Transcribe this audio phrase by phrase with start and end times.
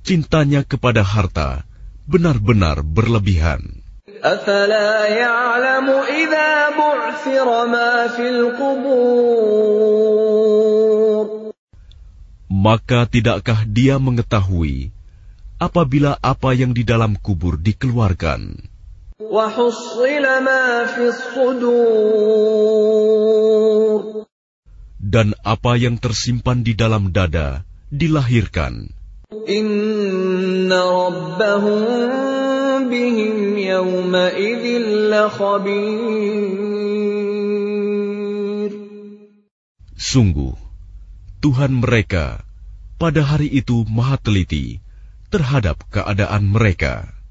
[0.02, 1.64] cintanya kepada harta
[2.08, 3.82] benar-benar berlebihan.
[12.52, 14.94] Maka tidakkah dia mengetahui
[15.58, 18.71] apabila apa yang di dalam kubur dikeluarkan?
[25.00, 28.92] Dan apa yang tersimpan di dalam dada dilahirkan.
[39.96, 40.52] Sungguh,
[41.40, 42.44] Tuhan mereka
[43.00, 44.84] pada hari itu maha teliti
[45.32, 47.21] terhadap keadaan mereka.